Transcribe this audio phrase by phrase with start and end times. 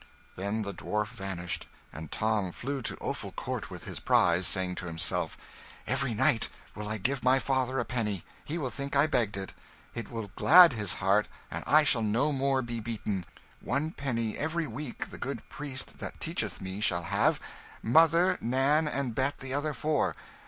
[0.35, 4.87] Then the dwarf vanished, and Tom flew to Offal Court with his prize, saying to
[4.87, 5.37] himself,
[5.85, 9.53] "Every night will I give my father a penny; he will think I begged it,
[9.93, 13.27] it will glad his heart, and I shall no more be beaten.
[13.59, 17.39] One penny every week the good priest that teacheth me shall have;
[17.83, 20.15] mother, Nan, and Bet the other four.